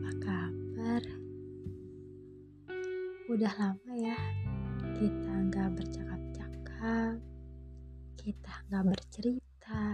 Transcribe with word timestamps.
apa 0.00 0.16
kabar? 0.24 1.04
Udah 3.28 3.52
lama 3.60 3.92
ya 4.00 4.16
kita 4.96 5.32
nggak 5.44 5.76
bercakap-cakap, 5.76 7.20
kita 8.16 8.52
nggak 8.72 8.96
bercerita. 8.96 9.84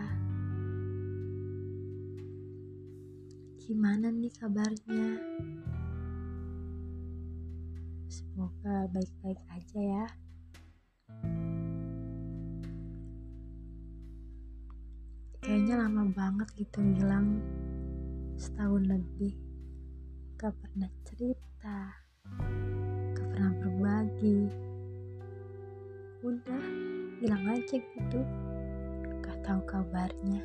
Gimana 3.58 4.14
nih 4.14 4.30
kabarnya? 4.38 5.18
Semoga 8.06 8.86
baik-baik 8.94 9.42
aja 9.50 9.80
ya. 9.82 10.06
Kayaknya 15.42 15.74
lama 15.82 16.06
banget 16.14 16.46
gitu 16.54 16.78
ngilang 16.78 17.42
setahun 18.38 18.86
lebih 18.86 19.45
Gak 20.36 20.52
pernah 20.52 20.92
cerita, 21.00 21.96
gak 23.16 23.24
pernah 23.32 23.56
berbagi. 23.56 24.52
Udah, 26.20 26.66
hilang 27.24 27.56
aja 27.56 27.80
gitu. 27.80 28.20
Gak 29.24 29.40
tahu 29.40 29.64
kabarnya. 29.64 30.44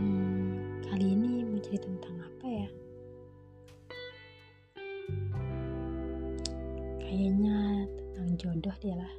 Hmm, 0.00 0.80
kali 0.80 1.12
ini 1.12 1.44
mau 1.44 1.60
cerita 1.60 1.92
tentang 1.92 2.24
apa 2.24 2.46
ya? 2.48 2.68
Kayaknya 7.04 7.84
tentang 7.84 8.28
jodoh 8.40 8.76
dia 8.80 8.96
lah. 8.96 9.14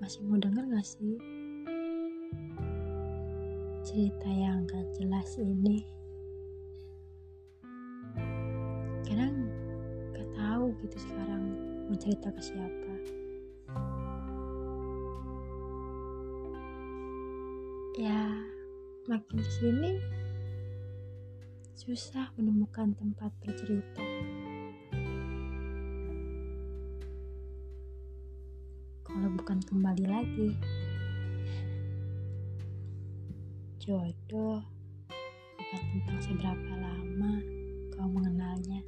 Masih 0.00 0.24
mau 0.24 0.40
denger 0.40 0.64
gak 0.72 0.88
sih? 0.88 1.20
Cerita 3.84 4.32
yang 4.32 4.64
gak 4.64 4.96
jelas 4.96 5.28
ini. 5.36 5.84
Kadang 9.04 9.44
gak 10.16 10.28
tahu 10.32 10.72
gitu 10.80 10.96
sekarang 11.04 11.52
mau 11.84 11.96
cerita 12.00 12.32
ke 12.32 12.40
siapa. 12.40 12.94
Ya, 18.00 18.24
makin 19.04 19.38
ke 19.44 19.52
sini 19.52 20.00
susah 21.76 22.32
menemukan 22.40 22.96
tempat 22.96 23.36
bercerita. 23.44 24.00
Kalau 29.04 29.28
bukan 29.36 29.60
kembali 29.60 30.08
lagi, 30.08 30.56
jodoh 33.84 34.64
bukan 35.60 35.82
tentang 35.92 36.18
seberapa 36.24 36.72
lama 36.80 37.36
kau 37.92 38.08
mengenalnya, 38.08 38.80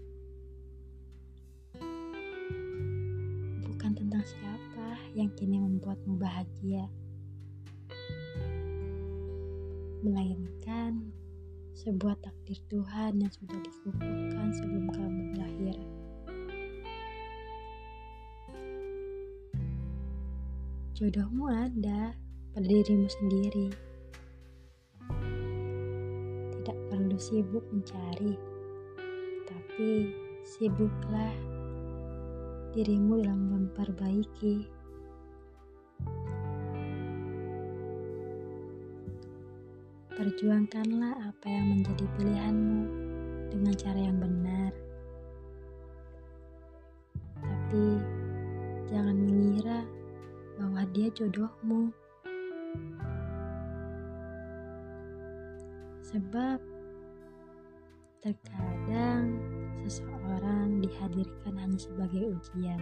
bukan 3.61 3.93
tentang 3.93 4.25
siapa 4.25 4.97
yang 5.13 5.29
kini 5.37 5.61
membuatmu 5.61 6.17
bahagia, 6.17 6.89
melainkan 10.01 11.13
sebuah 11.77 12.17
takdir 12.25 12.57
Tuhan 12.73 13.21
yang 13.21 13.33
sudah 13.37 13.59
dikukuhkan 13.61 14.49
sebelum 14.57 14.89
kamu 14.97 15.23
lahir. 15.37 15.77
Jodohmu 20.97 21.53
ada 21.53 22.17
pada 22.57 22.65
dirimu 22.65 23.13
sendiri. 23.13 23.86
Perlu 27.17 27.33
sibuk 27.33 27.65
mencari, 27.73 28.37
tapi 29.49 30.13
sibuklah 30.45 31.33
dirimu 32.77 33.25
dalam 33.25 33.57
memperbaiki. 33.57 34.69
Perjuangkanlah 40.13 41.33
apa 41.33 41.47
yang 41.49 41.81
menjadi 41.81 42.05
pilihanmu 42.21 42.85
dengan 43.49 43.75
cara 43.81 43.97
yang 43.97 44.21
benar. 44.21 44.77
Tapi 47.41 47.85
jangan 48.93 49.17
mengira 49.17 49.89
bahwa 50.61 50.85
dia 50.93 51.09
jodohmu. 51.17 51.89
Sebab 56.05 56.76
terkadang 58.23 59.37
seseorang 59.83 60.79
dihadirkan 60.79 61.55
hanya 61.59 61.79
sebagai 61.79 62.37
ujian. 62.39 62.81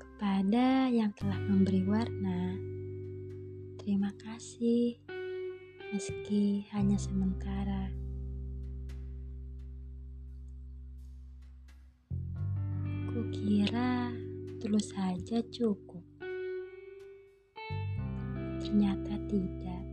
Kepada 0.00 0.88
yang 0.88 1.12
telah 1.18 1.40
memberi 1.44 1.82
warna, 1.84 2.56
terima 3.82 4.14
kasih 4.16 4.96
meski 5.92 6.64
hanya 6.72 6.96
sementara. 6.96 7.92
Kukira 13.12 14.08
tulus 14.56 14.88
saja 14.88 15.44
cukup. 15.52 15.91
Ternyata 18.62 19.18
tidak. 19.26 19.84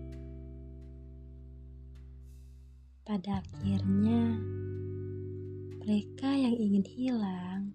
Pada 3.01 3.41
akhirnya, 3.41 4.37
mereka 5.81 6.29
yang 6.37 6.53
ingin 6.53 6.85
hilang 6.85 7.73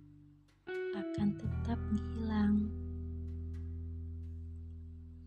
akan 0.70 1.34
tetap 1.34 1.82
menghilang. 1.90 2.70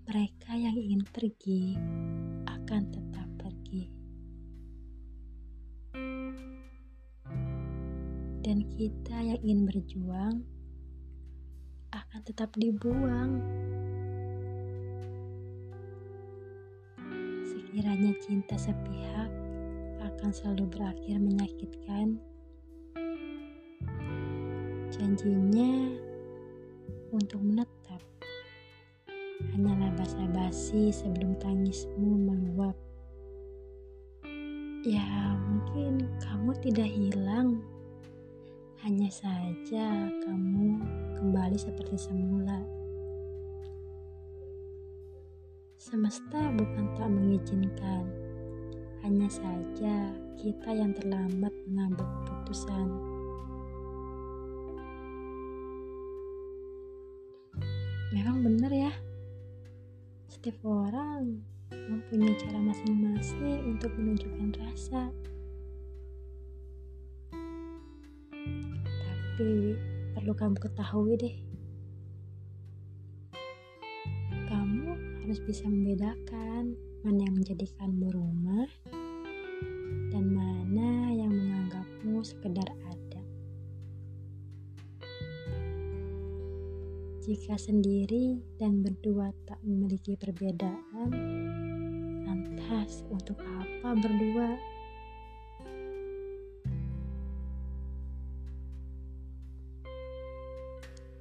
Mereka 0.08 0.56
yang 0.56 0.72
ingin 0.72 1.04
pergi 1.12 1.76
akan 2.48 2.82
tetap 2.88 3.28
pergi. 3.36 3.92
Dan 8.40 8.64
kita 8.72 9.20
yang 9.20 9.40
ingin 9.44 9.68
berjuang 9.68 10.48
akan 11.92 12.22
tetap 12.24 12.56
dibuang. 12.56 13.44
Sekiranya 17.78 18.10
cinta 18.26 18.58
sepihak 18.58 19.30
akan 20.02 20.34
selalu 20.34 20.66
berakhir 20.66 21.22
menyakitkan, 21.22 22.18
janjinya 24.90 25.94
untuk 27.14 27.38
menetap 27.38 28.02
hanyalah 29.54 29.94
basa-basi 29.94 30.90
sebelum 30.90 31.38
tangismu 31.38 32.18
meluap. 32.18 32.74
Ya, 34.82 35.38
mungkin 35.38 36.02
kamu 36.18 36.58
tidak 36.66 36.90
hilang, 36.90 37.62
hanya 38.82 39.14
saja 39.14 40.10
kamu 40.26 40.82
kembali 41.22 41.62
seperti 41.62 41.94
semula. 41.94 42.58
Semesta 45.88 46.52
bukan 46.52 46.92
tak 47.00 47.08
mengizinkan, 47.08 48.04
hanya 49.08 49.32
saja 49.32 50.12
kita 50.36 50.68
yang 50.76 50.92
terlambat 50.92 51.56
mengambil 51.64 52.04
keputusan. 52.28 52.92
Memang 58.12 58.44
benar 58.44 58.68
ya, 58.68 58.92
setiap 60.28 60.60
orang 60.68 61.40
mempunyai 61.72 62.36
cara 62.36 62.60
masing-masing 62.60 63.72
untuk 63.72 63.96
menunjukkan 63.96 64.60
rasa. 64.60 65.08
Tapi 68.92 69.72
perlu 70.20 70.36
kamu 70.36 70.60
ketahui 70.60 71.16
deh, 71.16 71.36
harus 75.38 75.54
bisa 75.54 75.70
membedakan 75.70 76.74
mana 77.06 77.22
yang 77.30 77.38
menjadikanmu 77.38 78.10
rumah 78.10 78.66
dan 80.10 80.34
mana 80.34 81.14
yang 81.14 81.30
menganggapmu 81.30 82.26
sekedar 82.26 82.66
ada. 82.66 83.22
Jika 87.22 87.54
sendiri 87.54 88.42
dan 88.58 88.82
berdua 88.82 89.30
tak 89.46 89.62
memiliki 89.62 90.18
perbedaan, 90.18 91.14
lantas 92.26 93.06
untuk 93.14 93.38
apa 93.38 93.94
berdua? 93.94 94.58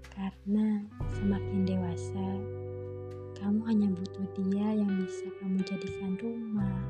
Karena 0.09 0.81
semakin 1.21 1.69
dewasa, 1.69 2.56
kamu 3.37 3.61
hanya 3.69 3.89
butuh 3.93 4.27
dia 4.41 4.69
yang 4.81 4.89
bisa 4.97 5.29
kamu 5.41 5.61
jadikan 5.69 6.17
rumah, 6.25 6.81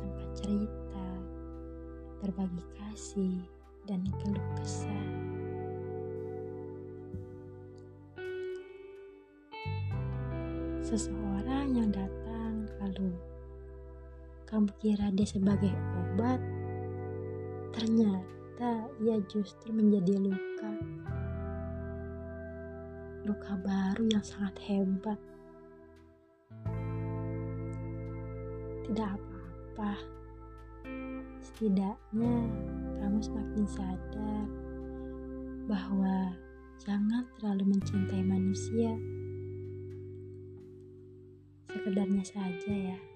tempat 0.00 0.28
cerita, 0.32 1.08
berbagi 2.24 2.64
kasih, 2.80 3.36
dan 3.84 4.00
keluh 4.22 4.48
kesah. 4.56 5.06
Seseorang 10.80 11.76
yang 11.76 11.88
datang 11.92 12.68
lalu 12.80 13.12
kamu 14.48 14.68
kira 14.80 15.08
dia 15.12 15.28
sebagai 15.28 15.72
obat, 16.00 16.40
ternyata 17.76 18.88
ia 19.00 19.16
justru 19.28 19.72
menjadi 19.72 20.16
luka. 20.16 20.72
Luka 23.24 23.52
baru 23.60 24.04
yang 24.12 24.24
sangat 24.24 24.56
hebat. 24.68 25.31
Tidak 28.86 29.08
apa-apa. 29.14 29.92
Setidaknya 31.42 32.34
kamu 32.98 33.18
semakin 33.22 33.64
sadar 33.66 34.46
bahwa 35.70 36.34
jangan 36.82 37.22
terlalu 37.38 37.78
mencintai 37.78 38.22
manusia. 38.26 38.94
Sekedarnya 41.70 42.24
saja 42.26 42.74
ya. 42.74 43.11